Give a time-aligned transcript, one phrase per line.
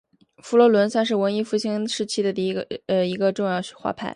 [0.41, 4.09] 佛罗伦萨画派是文艺复兴时期第一个重要的画派。